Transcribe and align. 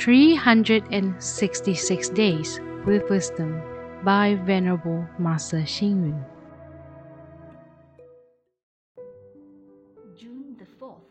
366 0.00 2.08
Days 2.08 2.58
with 2.86 3.08
Wisdom 3.10 3.60
by 4.02 4.34
Venerable 4.46 5.06
Master 5.18 5.60
Hsing 5.60 6.06
Yun. 6.06 6.24
June 10.16 10.56
the 10.58 10.64
4th. 10.64 11.04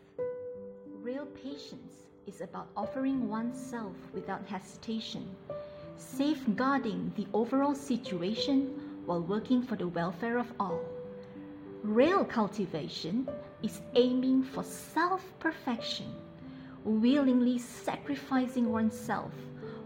Real 1.02 1.26
patience 1.26 2.08
is 2.26 2.40
about 2.40 2.66
offering 2.76 3.28
oneself 3.28 3.94
without 4.12 4.44
hesitation, 4.48 5.36
safeguarding 5.96 7.12
the 7.14 7.28
overall 7.32 7.76
situation 7.76 8.74
while 9.06 9.22
working 9.22 9.62
for 9.62 9.76
the 9.76 9.86
welfare 9.86 10.36
of 10.36 10.52
all. 10.58 10.80
Real 11.84 12.24
cultivation 12.24 13.28
is 13.62 13.82
aiming 13.94 14.42
for 14.42 14.64
self 14.64 15.22
perfection, 15.38 16.12
willingly 16.84 17.58
sacrificing 17.58 18.70
oneself 18.70 19.32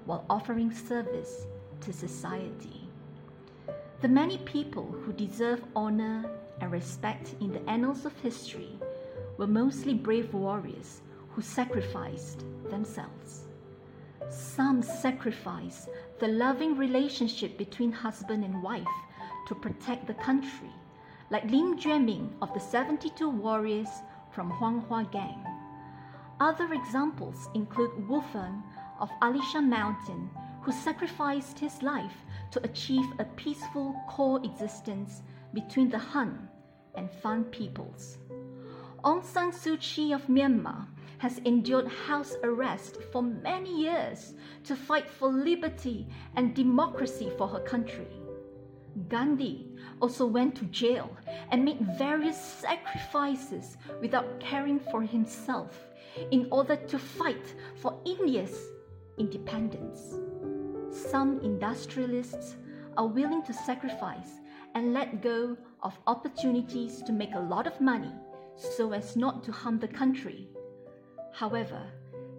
while 0.04 0.24
offering 0.28 0.72
service 0.72 1.46
to 1.80 1.92
society. 1.92 2.88
The 4.00 4.08
many 4.08 4.38
people 4.38 4.94
who 5.04 5.12
deserve 5.12 5.64
honor 5.74 6.30
and 6.60 6.70
respect 6.70 7.34
in 7.40 7.52
the 7.52 7.68
annals 7.68 8.04
of 8.04 8.18
history 8.20 8.78
were 9.38 9.46
mostly 9.46 9.94
brave 9.94 10.32
warriors 10.34 11.00
who 11.30 11.42
sacrificed 11.42 12.44
themselves. 12.70 13.44
Some 14.30 14.82
sacrificed 14.82 15.88
the 16.18 16.28
loving 16.28 16.76
relationship 16.76 17.58
between 17.58 17.92
husband 17.92 18.44
and 18.44 18.62
wife 18.62 18.86
to 19.48 19.54
protect 19.54 20.06
the 20.06 20.14
country 20.14 20.70
like 21.30 21.50
Lin 21.50 21.76
Juemin 21.76 22.30
of 22.40 22.52
the 22.54 22.60
72 22.60 23.28
warriors 23.28 23.88
from 24.32 24.52
Huanghua 24.52 25.10
Gang. 25.10 25.53
Other 26.44 26.74
examples 26.74 27.48
include 27.54 28.06
Wu 28.06 28.20
Feng 28.20 28.62
of 29.00 29.08
Alishan 29.22 29.66
Mountain, 29.66 30.28
who 30.60 30.72
sacrificed 30.72 31.58
his 31.58 31.82
life 31.82 32.18
to 32.50 32.62
achieve 32.62 33.06
a 33.18 33.24
peaceful 33.24 33.96
coexistence 34.10 35.22
between 35.54 35.88
the 35.88 35.96
Han 35.98 36.50
and 36.96 37.10
Fan 37.10 37.44
peoples. 37.44 38.18
Aung 39.02 39.24
San 39.24 39.52
Suu 39.52 39.80
Kyi 39.80 40.12
of 40.12 40.26
Myanmar 40.26 40.86
has 41.16 41.38
endured 41.46 41.88
house 41.88 42.36
arrest 42.42 42.98
for 43.10 43.22
many 43.22 43.80
years 43.80 44.34
to 44.64 44.76
fight 44.76 45.08
for 45.08 45.32
liberty 45.32 46.06
and 46.36 46.54
democracy 46.54 47.32
for 47.38 47.48
her 47.48 47.60
country. 47.60 48.23
Gandhi 49.08 49.68
also 50.00 50.26
went 50.26 50.54
to 50.56 50.64
jail 50.66 51.10
and 51.50 51.64
made 51.64 51.80
various 51.98 52.40
sacrifices 52.40 53.76
without 54.00 54.40
caring 54.40 54.78
for 54.78 55.02
himself 55.02 55.86
in 56.30 56.48
order 56.50 56.76
to 56.76 56.98
fight 56.98 57.54
for 57.76 57.98
India's 58.04 58.70
independence. 59.18 60.14
Some 60.90 61.40
industrialists 61.40 62.56
are 62.96 63.06
willing 63.06 63.42
to 63.44 63.52
sacrifice 63.52 64.40
and 64.74 64.94
let 64.94 65.22
go 65.22 65.56
of 65.82 65.98
opportunities 66.06 67.02
to 67.02 67.12
make 67.12 67.34
a 67.34 67.40
lot 67.40 67.66
of 67.66 67.80
money 67.80 68.12
so 68.56 68.92
as 68.92 69.16
not 69.16 69.42
to 69.44 69.52
harm 69.52 69.78
the 69.78 69.88
country. 69.88 70.48
However, 71.32 71.82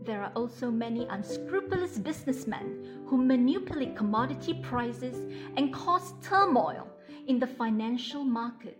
there 0.05 0.21
are 0.21 0.31
also 0.35 0.69
many 0.69 1.07
unscrupulous 1.09 1.97
businessmen 1.97 3.03
who 3.07 3.17
manipulate 3.17 3.95
commodity 3.95 4.53
prices 4.61 5.15
and 5.57 5.73
cause 5.73 6.13
turmoil 6.21 6.87
in 7.27 7.39
the 7.39 7.47
financial 7.47 8.23
market. 8.23 8.79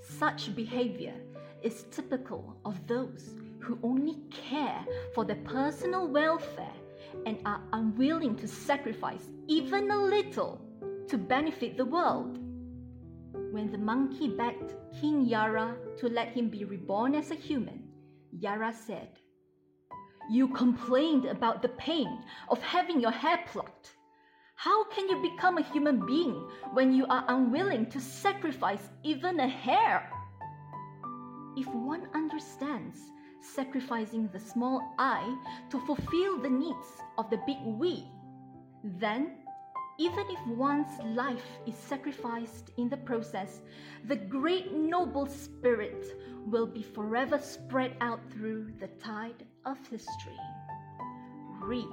Such 0.00 0.54
behavior 0.54 1.14
is 1.62 1.86
typical 1.90 2.56
of 2.64 2.86
those 2.86 3.34
who 3.58 3.78
only 3.82 4.18
care 4.30 4.84
for 5.14 5.24
their 5.24 5.42
personal 5.44 6.06
welfare 6.06 6.76
and 7.26 7.38
are 7.44 7.62
unwilling 7.72 8.36
to 8.36 8.46
sacrifice 8.46 9.28
even 9.48 9.90
a 9.90 10.04
little 10.04 10.60
to 11.08 11.18
benefit 11.18 11.76
the 11.76 11.84
world. 11.84 12.38
When 13.50 13.70
the 13.72 13.78
monkey 13.78 14.28
begged 14.28 14.74
King 15.00 15.26
Yama 15.26 15.76
to 15.98 16.08
let 16.08 16.28
him 16.28 16.48
be 16.48 16.64
reborn 16.64 17.14
as 17.14 17.30
a 17.30 17.34
human, 17.34 17.88
Yama 18.30 18.72
said, 18.72 19.08
You 20.30 20.48
complained 20.48 21.24
about 21.24 21.62
the 21.62 21.70
pain 21.70 22.22
of 22.50 22.62
having 22.62 23.00
your 23.00 23.10
hair 23.10 23.44
plucked. 23.46 23.94
How 24.56 24.84
can 24.90 25.08
you 25.08 25.22
become 25.22 25.56
a 25.56 25.62
human 25.62 26.04
being 26.04 26.34
when 26.74 26.92
you 26.92 27.06
are 27.06 27.24
unwilling 27.28 27.88
to 27.90 28.00
sacrifice 28.00 28.90
even 29.02 29.40
a 29.40 29.48
hair? 29.48 30.10
If 31.56 31.66
one 31.68 32.08
understands 32.14 33.00
sacrificing 33.40 34.28
the 34.32 34.38
small 34.38 34.94
I 34.98 35.22
to 35.70 35.80
fulfill 35.86 36.38
the 36.42 36.50
needs 36.50 36.86
of 37.16 37.30
the 37.30 37.40
big 37.46 37.58
we, 37.64 38.04
then 38.84 39.38
even 39.98 40.26
if 40.28 40.46
one's 40.46 40.98
life 41.16 41.46
is 41.66 41.74
sacrificed 41.74 42.70
in 42.76 42.88
the 42.88 42.96
process, 42.98 43.62
the 44.04 44.16
great 44.16 44.72
noble 44.72 45.26
spirit 45.26 46.04
will 46.50 46.66
be 46.66 46.82
forever 46.82 47.38
spread 47.38 47.96
out 48.00 48.20
through 48.32 48.72
the 48.80 48.88
tide 49.02 49.44
of 49.64 49.78
history. 49.88 50.38
Read, 51.60 51.88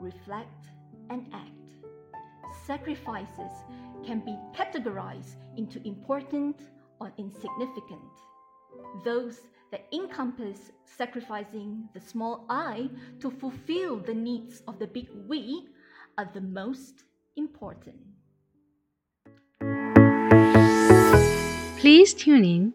reflect, 0.00 0.66
and 1.10 1.26
act 1.32 1.64
sacrifices 2.66 3.52
can 4.04 4.20
be 4.20 4.36
categorized 4.56 5.36
into 5.56 5.86
important 5.86 6.60
or 7.00 7.12
insignificant. 7.18 8.00
Those 9.04 9.40
that 9.70 9.86
encompass 9.92 10.72
sacrificing 10.84 11.88
the 11.94 12.00
small 12.00 12.44
I 12.48 12.88
to 13.20 13.30
fulfill 13.30 13.96
the 13.96 14.14
needs 14.14 14.62
of 14.68 14.78
the 14.78 14.86
big 14.86 15.08
we 15.26 15.68
are 16.16 16.30
the 16.32 16.40
most 16.40 17.04
important. 17.36 17.96
Please 21.78 22.14
tune 22.14 22.44
in, 22.44 22.74